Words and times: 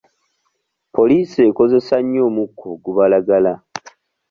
Poliisi 0.95 1.39
ekozesa 1.49 1.97
nnyo 2.01 2.21
omukka 2.29 2.65
ogubalagala. 2.73 3.53